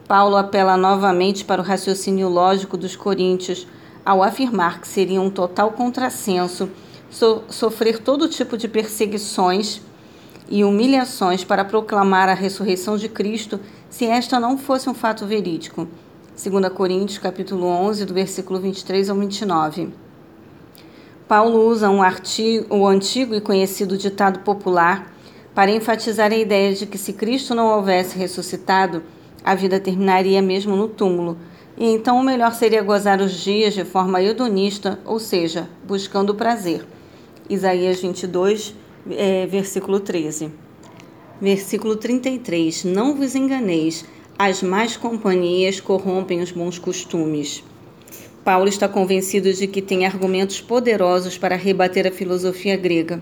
Paulo 0.05 0.35
apela 0.35 0.75
novamente 0.75 1.45
para 1.45 1.61
o 1.61 1.65
raciocínio 1.65 2.27
lógico 2.27 2.75
dos 2.75 2.93
coríntios, 2.93 3.65
ao 4.05 4.21
afirmar 4.21 4.79
que 4.81 4.87
seria 4.87 5.21
um 5.21 5.29
total 5.29 5.71
contrassenso 5.71 6.69
so 7.09 7.43
sofrer 7.49 7.99
todo 7.99 8.27
tipo 8.27 8.57
de 8.57 8.67
perseguições 8.67 9.81
e 10.49 10.63
humilhações 10.63 11.43
para 11.43 11.63
proclamar 11.63 12.27
a 12.27 12.33
ressurreição 12.33 12.97
de 12.97 13.07
Cristo 13.07 13.59
se 13.89 14.05
esta 14.05 14.39
não 14.39 14.57
fosse 14.57 14.89
um 14.89 14.93
fato 14.93 15.25
verídico. 15.25 15.87
2 16.35 16.73
Coríntios 16.73 17.19
capítulo 17.19 17.67
11, 17.67 18.05
do 18.05 18.13
versículo 18.13 18.59
23 18.59 19.09
ao 19.09 19.17
29. 19.17 19.93
Paulo 21.27 21.67
usa 21.67 21.89
um 21.89 22.01
artigo, 22.01 22.75
o 22.75 22.87
antigo 22.87 23.33
e 23.33 23.41
conhecido 23.41 23.97
ditado 23.97 24.39
popular 24.39 25.13
para 25.53 25.71
enfatizar 25.71 26.31
a 26.31 26.35
ideia 26.35 26.73
de 26.73 26.85
que 26.85 26.97
se 26.97 27.13
Cristo 27.13 27.53
não 27.53 27.67
houvesse 27.67 28.17
ressuscitado, 28.17 29.03
a 29.43 29.53
vida 29.53 29.79
terminaria 29.79 30.41
mesmo 30.41 30.75
no 30.75 30.87
túmulo, 30.87 31.37
e 31.77 31.85
então 31.85 32.19
o 32.19 32.23
melhor 32.23 32.53
seria 32.53 32.83
gozar 32.83 33.19
os 33.19 33.31
dias 33.31 33.73
de 33.73 33.83
forma 33.83 34.21
hedonista, 34.21 34.99
ou 35.05 35.19
seja, 35.19 35.67
buscando 35.85 36.29
o 36.29 36.35
prazer. 36.35 36.85
Isaías 37.49 37.99
22, 37.99 38.75
é, 39.09 39.47
versículo 39.47 39.99
13. 39.99 40.51
Versículo 41.41 41.95
33: 41.95 42.83
Não 42.85 43.15
vos 43.15 43.33
enganeis, 43.33 44.05
as 44.37 44.61
más 44.61 44.95
companhias 44.95 45.79
corrompem 45.79 46.41
os 46.41 46.51
bons 46.51 46.77
costumes. 46.77 47.63
Paulo 48.43 48.67
está 48.67 48.87
convencido 48.87 49.51
de 49.51 49.65
que 49.67 49.81
tem 49.81 50.05
argumentos 50.05 50.61
poderosos 50.61 51.37
para 51.37 51.55
rebater 51.55 52.05
a 52.05 52.11
filosofia 52.11 52.77
grega. 52.77 53.21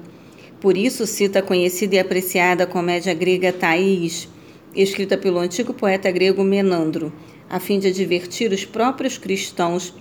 Por 0.60 0.75
isso 0.75 1.08
cita 1.08 1.39
a 1.39 1.43
conhecida 1.43 1.96
e 1.96 2.00
apreciada 2.00 2.67
comédia 2.67 3.13
grega 3.13 3.53
Thaís, 3.53 4.27
escrita 4.75 5.17
pelo 5.17 5.39
antigo 5.39 5.74
poeta 5.74 6.12
grego 6.12 6.43
Menandro 6.43 7.13
a 7.51 7.60
fim 7.60 7.79
de 7.79 7.89
advertir 7.89 8.53
os 8.53 8.63
próprios 8.63 9.17
cristãos 9.17 9.93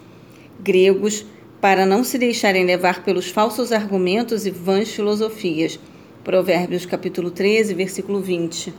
gregos 0.61 1.26
para 1.61 1.85
não 1.85 2.04
se 2.04 2.16
deixarem 2.16 2.64
levar 2.64 3.02
pelos 3.02 3.28
falsos 3.28 3.73
argumentos 3.73 4.47
e 4.47 4.52
vãs 4.52 4.90
filosofias. 4.90 5.76
Provérbios 6.23 6.87
capítulo 6.87 7.28
13, 7.28 7.75
versículo 7.75 8.21
20. 8.21 8.73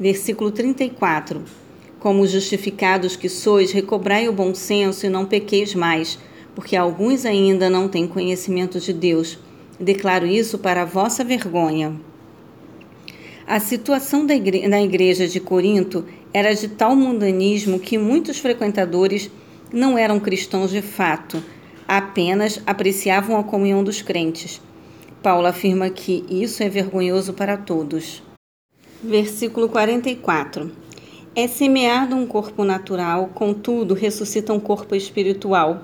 Versículo 0.00 0.50
34. 0.50 1.42
Como 2.00 2.26
justificados 2.26 3.14
que 3.14 3.28
sois, 3.28 3.72
recobrai 3.72 4.26
o 4.26 4.32
bom 4.32 4.54
senso 4.54 5.04
e 5.04 5.10
não 5.10 5.26
pequeis 5.26 5.74
mais, 5.74 6.18
porque 6.54 6.76
alguns 6.76 7.26
ainda 7.26 7.68
não 7.68 7.88
têm 7.88 8.08
conhecimento 8.08 8.80
de 8.80 8.94
Deus. 8.94 9.38
Declaro 9.78 10.24
isso 10.24 10.56
para 10.58 10.86
vossa 10.86 11.22
vergonha. 11.22 12.00
A 13.46 13.60
situação 13.60 14.24
da 14.24 14.34
igreja 14.34 15.26
de 15.26 15.40
Corinto 15.40 16.04
era 16.38 16.54
de 16.54 16.68
tal 16.68 16.94
mundanismo 16.94 17.80
que 17.80 17.98
muitos 17.98 18.38
frequentadores 18.38 19.28
não 19.72 19.98
eram 19.98 20.20
cristãos 20.20 20.70
de 20.70 20.80
fato, 20.80 21.42
apenas 21.86 22.62
apreciavam 22.64 23.36
a 23.36 23.42
comunhão 23.42 23.82
dos 23.82 24.00
crentes. 24.00 24.60
Paulo 25.20 25.48
afirma 25.48 25.90
que 25.90 26.24
isso 26.30 26.62
é 26.62 26.68
vergonhoso 26.68 27.32
para 27.32 27.56
todos. 27.56 28.22
Versículo 29.02 29.68
44. 29.68 30.70
É 31.34 31.48
semeado 31.48 32.14
um 32.14 32.24
corpo 32.24 32.62
natural, 32.62 33.30
contudo 33.34 33.92
ressuscita 33.92 34.52
um 34.52 34.60
corpo 34.60 34.94
espiritual. 34.94 35.82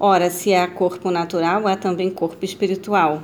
Ora, 0.00 0.28
se 0.28 0.52
há 0.54 0.66
corpo 0.66 1.08
natural, 1.08 1.68
há 1.68 1.76
também 1.76 2.10
corpo 2.10 2.44
espiritual. 2.44 3.22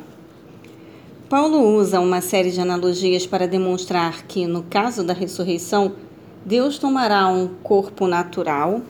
Paulo 1.28 1.60
usa 1.76 1.98
uma 1.98 2.20
série 2.20 2.52
de 2.52 2.60
analogias 2.60 3.26
para 3.26 3.48
demonstrar 3.48 4.24
que, 4.28 4.46
no 4.46 4.62
caso 4.62 5.02
da 5.02 5.12
ressurreição, 5.12 5.94
Deus 6.44 6.78
tomará 6.78 7.28
um 7.28 7.48
corpo 7.62 8.06
natural, 8.06 8.80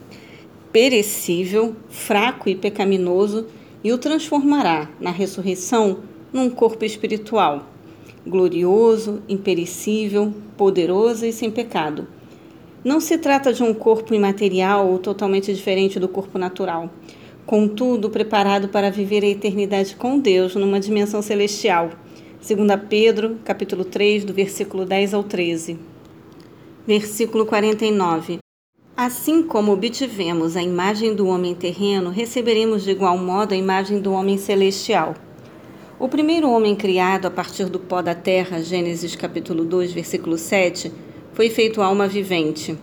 perecível, 0.73 1.75
fraco 1.89 2.49
e 2.49 2.55
pecaminoso 2.55 3.47
e 3.83 3.93
o 3.93 3.99
transformará, 3.99 4.89
na 5.01 5.11
ressurreição, 5.11 5.99
num 6.33 6.49
corpo 6.49 6.85
espiritual, 6.85 7.67
glorioso, 8.25 9.21
imperecível, 9.29 10.33
poderoso 10.57 11.27
e 11.27 11.33
sem 11.33 11.51
pecado. 11.51 12.07
Não 12.85 13.01
se 13.01 13.19
trata 13.19 13.53
de 13.53 13.65
um 13.65 13.75
corpo 13.75 14.15
imaterial 14.15 14.89
ou 14.89 15.01
totalmente 15.01 15.53
diferente 15.53 15.99
do 15.99 16.09
corpo 16.09 16.39
natural, 16.39 16.89
contudo 17.45 18.11
preparado 18.11 18.69
para 18.69 18.93
viver 18.93 19.25
a 19.25 19.29
eternidade 19.29 19.97
com 19.97 20.21
Deus 20.21 20.55
numa 20.55 20.79
dimensão 20.79 21.21
celestial. 21.21 21.91
2 22.47 22.81
Pedro, 22.89 23.39
capítulo 23.45 23.85
3, 23.85 24.25
do 24.25 24.33
versículo 24.33 24.85
10 24.85 25.15
ao 25.15 25.25
13. 25.25 25.90
Versículo 26.91 27.47
49. 27.47 28.39
Assim 28.97 29.45
como 29.45 29.71
obtivemos 29.71 30.57
a 30.57 30.61
imagem 30.61 31.15
do 31.15 31.29
homem 31.29 31.55
terreno, 31.55 32.11
receberemos 32.11 32.83
de 32.83 32.91
igual 32.91 33.17
modo 33.17 33.55
a 33.55 33.57
imagem 33.57 34.01
do 34.01 34.11
homem 34.11 34.37
celestial. 34.37 35.15
O 36.01 36.09
primeiro 36.09 36.51
homem 36.51 36.75
criado 36.75 37.27
a 37.27 37.31
partir 37.31 37.67
do 37.67 37.79
pó 37.79 38.03
da 38.03 38.13
terra, 38.13 38.61
Gênesis 38.61 39.15
capítulo 39.15 39.65
2, 39.65 39.93
versículo 39.93 40.37
7, 40.37 40.91
foi 41.33 41.49
feito 41.49 41.81
alma 41.81 42.09
vivente. 42.09 42.77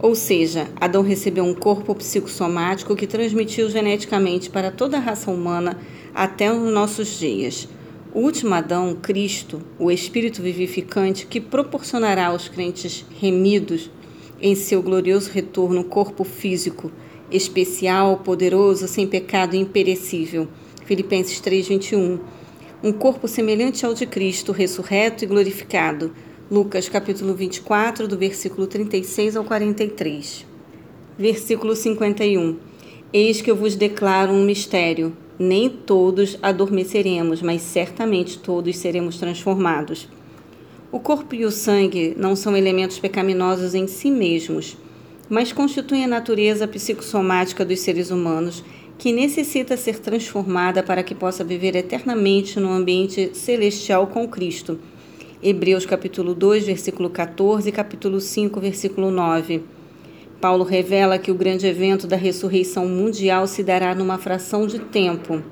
Ou 0.00 0.14
seja, 0.14 0.68
Adão 0.80 1.02
recebeu 1.02 1.42
um 1.42 1.52
corpo 1.52 1.96
psicossomático 1.96 2.94
que 2.94 3.08
transmitiu 3.08 3.68
geneticamente 3.68 4.48
para 4.48 4.70
toda 4.70 4.98
a 4.98 5.00
raça 5.00 5.32
humana 5.32 5.76
até 6.14 6.52
os 6.52 6.72
nossos 6.72 7.18
dias. 7.18 7.68
O 8.16 8.20
último 8.20 8.54
Adão, 8.54 8.96
Cristo, 8.96 9.60
o 9.78 9.90
Espírito 9.90 10.40
vivificante 10.40 11.26
que 11.26 11.38
proporcionará 11.38 12.28
aos 12.28 12.48
crentes 12.48 13.04
remidos 13.20 13.90
em 14.40 14.54
seu 14.54 14.82
glorioso 14.82 15.30
retorno 15.30 15.84
corpo 15.84 16.24
físico, 16.24 16.90
especial, 17.30 18.16
poderoso, 18.24 18.88
sem 18.88 19.06
pecado 19.06 19.54
e 19.54 19.58
imperecível. 19.58 20.48
Filipenses 20.86 21.40
3:21. 21.40 22.18
Um 22.82 22.90
corpo 22.90 23.28
semelhante 23.28 23.84
ao 23.84 23.92
de 23.92 24.06
Cristo, 24.06 24.50
ressurreto 24.50 25.22
e 25.22 25.26
glorificado. 25.26 26.10
Lucas 26.50 26.88
capítulo 26.88 27.34
24, 27.34 28.08
do 28.08 28.16
versículo 28.16 28.66
36 28.66 29.36
ao 29.36 29.44
43. 29.44 30.46
Versículo 31.18 31.76
51. 31.76 32.56
Eis 33.12 33.42
que 33.42 33.50
eu 33.50 33.56
vos 33.56 33.76
declaro 33.76 34.32
um 34.32 34.42
mistério. 34.42 35.14
Nem 35.38 35.68
todos 35.68 36.38
adormeceremos, 36.42 37.42
mas 37.42 37.62
certamente 37.62 38.38
todos 38.38 38.76
seremos 38.76 39.18
transformados. 39.18 40.08
O 40.90 40.98
corpo 40.98 41.34
e 41.34 41.44
o 41.44 41.50
sangue 41.50 42.14
não 42.16 42.34
são 42.34 42.56
elementos 42.56 42.98
pecaminosos 42.98 43.74
em 43.74 43.86
si 43.86 44.10
mesmos, 44.10 44.76
mas 45.28 45.52
constituem 45.52 46.04
a 46.04 46.08
natureza 46.08 46.66
psicossomática 46.66 47.64
dos 47.64 47.80
seres 47.80 48.10
humanos 48.10 48.64
que 48.98 49.12
necessita 49.12 49.76
ser 49.76 49.98
transformada 49.98 50.82
para 50.82 51.02
que 51.02 51.14
possa 51.14 51.44
viver 51.44 51.76
eternamente 51.76 52.58
no 52.58 52.70
ambiente 52.70 53.30
celestial 53.34 54.06
com 54.06 54.26
Cristo. 54.26 54.78
Hebreus 55.42 55.84
capítulo 55.84 56.34
2, 56.34 56.64
versículo 56.64 57.10
14 57.10 57.68
e 57.68 57.72
capítulo 57.72 58.20
5, 58.20 58.58
versículo 58.58 59.10
9. 59.10 59.75
Paulo 60.40 60.64
revela 60.64 61.18
que 61.18 61.30
o 61.30 61.34
grande 61.34 61.66
evento 61.66 62.06
da 62.06 62.16
ressurreição 62.16 62.86
mundial 62.86 63.46
se 63.46 63.62
dará 63.62 63.94
numa 63.94 64.18
fração 64.18 64.66
de 64.66 64.78
tempo. 64.78 65.42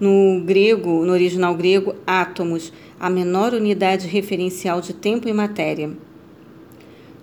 No 0.00 0.42
grego, 0.44 1.04
no 1.04 1.12
original 1.12 1.54
grego, 1.54 1.94
átomos, 2.06 2.72
a 2.98 3.08
menor 3.08 3.54
unidade 3.54 4.06
referencial 4.06 4.80
de 4.80 4.92
tempo 4.92 5.28
e 5.28 5.32
matéria. 5.32 5.90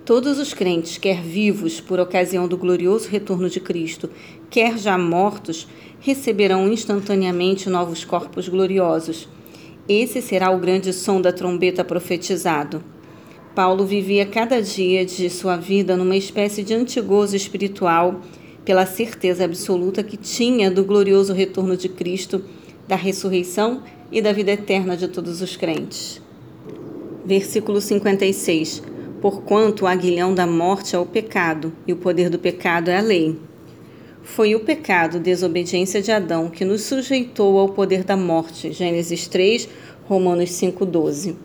Todos 0.04 0.38
os 0.38 0.52
crentes, 0.52 0.98
quer 0.98 1.22
vivos 1.22 1.80
por 1.80 1.98
ocasião 2.00 2.48
do 2.48 2.56
glorioso 2.56 3.08
retorno 3.08 3.48
de 3.48 3.60
Cristo, 3.60 4.10
quer 4.50 4.78
já 4.78 4.98
mortos, 4.98 5.66
receberão 6.00 6.70
instantaneamente 6.70 7.70
novos 7.70 8.04
corpos 8.04 8.48
gloriosos. 8.48 9.28
Esse 9.88 10.20
será 10.20 10.50
o 10.50 10.58
grande 10.58 10.92
som 10.92 11.20
da 11.20 11.32
trombeta 11.32 11.84
profetizado. 11.84 12.82
Paulo 13.54 13.86
vivia 13.86 14.26
cada 14.26 14.60
dia 14.60 15.04
de 15.04 15.30
sua 15.30 15.56
vida 15.56 15.96
numa 15.96 16.16
espécie 16.16 16.62
de 16.62 16.74
antigozo 16.74 17.36
espiritual, 17.36 18.20
pela 18.64 18.86
certeza 18.86 19.44
absoluta 19.44 20.02
que 20.02 20.16
tinha 20.16 20.70
do 20.70 20.84
glorioso 20.84 21.32
retorno 21.32 21.76
de 21.76 21.88
Cristo, 21.88 22.44
da 22.88 22.96
ressurreição 22.96 23.82
e 24.10 24.20
da 24.20 24.32
vida 24.32 24.52
eterna 24.52 24.96
de 24.96 25.08
todos 25.08 25.40
os 25.40 25.56
crentes. 25.56 26.20
Versículo 27.24 27.80
56 27.80 28.94
porquanto 29.24 29.86
o 29.86 29.86
aguilhão 29.86 30.34
da 30.34 30.46
morte 30.46 30.94
é 30.94 30.98
o 30.98 31.06
pecado, 31.06 31.72
e 31.86 31.94
o 31.94 31.96
poder 31.96 32.28
do 32.28 32.38
pecado 32.38 32.90
é 32.90 32.98
a 32.98 33.00
lei. 33.00 33.40
Foi 34.22 34.54
o 34.54 34.60
pecado, 34.60 35.18
desobediência 35.18 36.02
de 36.02 36.12
Adão, 36.12 36.50
que 36.50 36.62
nos 36.62 36.82
sujeitou 36.82 37.58
ao 37.58 37.70
poder 37.70 38.04
da 38.04 38.18
morte. 38.18 38.70
Gênesis 38.70 39.26
3, 39.26 39.66
Romanos 40.06 40.50
5,12. 40.50 41.36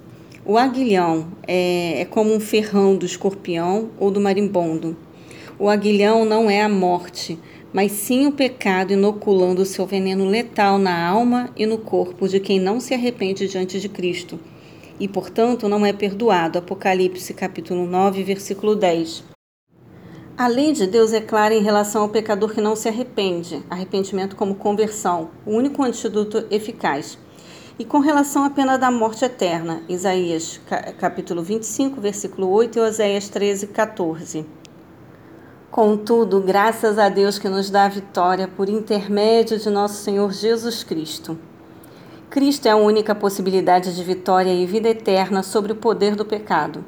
O 0.49 0.57
aguilhão 0.57 1.27
é, 1.47 2.01
é 2.01 2.05
como 2.05 2.33
um 2.33 2.39
ferrão 2.39 2.95
do 2.95 3.05
escorpião 3.05 3.91
ou 3.99 4.09
do 4.09 4.19
marimbondo. 4.19 4.97
O 5.59 5.69
aguilhão 5.69 6.25
não 6.25 6.49
é 6.49 6.63
a 6.63 6.67
morte, 6.67 7.37
mas 7.71 7.91
sim 7.91 8.25
o 8.25 8.31
pecado 8.31 8.91
inoculando 8.91 9.63
seu 9.63 9.85
veneno 9.85 10.25
letal 10.25 10.79
na 10.79 11.07
alma 11.07 11.51
e 11.55 11.67
no 11.67 11.77
corpo 11.77 12.27
de 12.27 12.39
quem 12.39 12.59
não 12.59 12.79
se 12.79 12.95
arrepende 12.95 13.47
diante 13.47 13.79
de 13.79 13.87
Cristo 13.87 14.39
e, 14.99 15.07
portanto, 15.07 15.69
não 15.69 15.85
é 15.85 15.93
perdoado. 15.93 16.57
Apocalipse 16.57 17.31
capítulo 17.31 17.85
9, 17.85 18.23
versículo 18.23 18.75
10. 18.75 19.23
A 20.35 20.47
lei 20.47 20.71
de 20.71 20.87
Deus 20.87 21.13
é 21.13 21.21
clara 21.21 21.53
em 21.53 21.61
relação 21.61 22.01
ao 22.01 22.09
pecador 22.09 22.55
que 22.55 22.59
não 22.59 22.75
se 22.75 22.89
arrepende, 22.89 23.63
arrependimento 23.69 24.35
como 24.35 24.55
conversão, 24.55 25.29
o 25.45 25.51
único 25.51 25.83
antídoto 25.83 26.43
eficaz. 26.49 27.19
E 27.79 27.85
com 27.85 27.99
relação 27.99 28.43
à 28.43 28.49
pena 28.49 28.77
da 28.77 28.91
morte 28.91 29.23
eterna, 29.23 29.81
Isaías 29.87 30.59
capítulo 30.99 31.41
25, 31.41 32.01
versículo 32.01 32.49
8 32.49 32.77
e 32.77 32.81
Oséias 32.81 33.29
13, 33.29 33.67
14. 33.67 34.45
Contudo, 35.71 36.41
graças 36.41 36.99
a 36.99 37.07
Deus 37.07 37.39
que 37.39 37.47
nos 37.47 37.69
dá 37.69 37.85
a 37.85 37.87
vitória 37.87 38.49
por 38.49 38.67
intermédio 38.67 39.57
de 39.57 39.69
nosso 39.69 40.03
Senhor 40.03 40.33
Jesus 40.33 40.83
Cristo. 40.83 41.39
Cristo 42.29 42.65
é 42.65 42.71
a 42.71 42.75
única 42.75 43.15
possibilidade 43.15 43.95
de 43.95 44.03
vitória 44.03 44.53
e 44.53 44.65
vida 44.65 44.89
eterna 44.89 45.41
sobre 45.41 45.71
o 45.71 45.77
poder 45.77 46.17
do 46.17 46.25
pecado. 46.25 46.83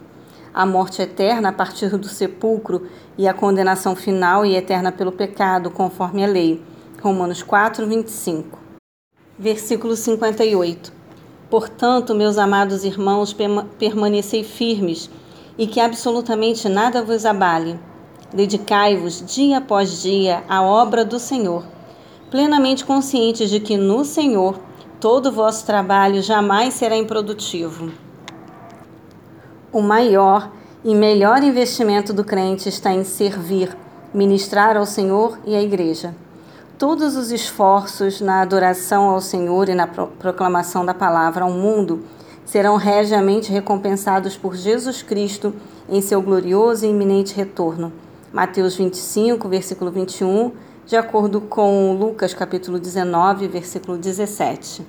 A 0.53 0.65
morte 0.65 1.01
eterna 1.01 1.47
a 1.47 1.53
partir 1.53 1.97
do 1.97 2.09
sepulcro 2.09 2.85
e 3.17 3.29
a 3.29 3.33
condenação 3.33 3.95
final 3.95 4.45
e 4.45 4.57
eterna 4.57 4.91
pelo 4.91 5.13
pecado, 5.13 5.71
conforme 5.71 6.21
a 6.21 6.27
lei. 6.27 6.61
Romanos 7.01 7.41
4, 7.41 7.87
25. 7.87 8.60
Versículo 9.41 9.95
58. 9.95 10.93
Portanto, 11.49 12.13
meus 12.13 12.37
amados 12.37 12.83
irmãos, 12.83 13.35
permanecei 13.79 14.43
firmes 14.43 15.09
e 15.57 15.65
que 15.65 15.79
absolutamente 15.79 16.69
nada 16.69 17.03
vos 17.03 17.25
abale. 17.25 17.79
Dedicai-vos 18.31 19.25
dia 19.25 19.57
após 19.57 20.03
dia 20.03 20.43
à 20.47 20.61
obra 20.61 21.03
do 21.03 21.17
Senhor, 21.17 21.65
plenamente 22.29 22.85
conscientes 22.85 23.49
de 23.49 23.59
que 23.59 23.77
no 23.77 24.05
Senhor 24.05 24.59
todo 24.99 25.29
o 25.29 25.31
vosso 25.31 25.65
trabalho 25.65 26.21
jamais 26.21 26.75
será 26.75 26.95
improdutivo. 26.95 27.91
O 29.73 29.81
maior 29.81 30.51
e 30.85 30.93
melhor 30.93 31.41
investimento 31.41 32.13
do 32.13 32.23
crente 32.23 32.69
está 32.69 32.93
em 32.93 33.03
servir, 33.03 33.75
ministrar 34.13 34.77
ao 34.77 34.85
Senhor 34.85 35.39
e 35.47 35.55
à 35.55 35.61
Igreja. 35.63 36.13
Todos 36.81 37.15
os 37.15 37.31
esforços 37.31 38.21
na 38.21 38.41
adoração 38.41 39.03
ao 39.03 39.21
Senhor 39.21 39.69
e 39.69 39.75
na 39.75 39.85
proclamação 39.85 40.83
da 40.83 40.95
palavra 40.95 41.43
ao 41.43 41.51
mundo 41.51 42.03
serão 42.43 42.75
regiamente 42.75 43.51
recompensados 43.51 44.35
por 44.35 44.55
Jesus 44.55 45.03
Cristo 45.03 45.53
em 45.87 46.01
seu 46.01 46.23
glorioso 46.23 46.83
e 46.83 46.89
iminente 46.89 47.35
retorno. 47.35 47.93
Mateus 48.33 48.75
25, 48.75 49.47
versículo 49.47 49.91
21 49.91 50.53
de 50.87 50.95
acordo 50.97 51.39
com 51.39 51.93
Lucas 51.93 52.33
capítulo 52.33 52.79
19, 52.79 53.47
versículo 53.47 53.95
17. 53.95 54.83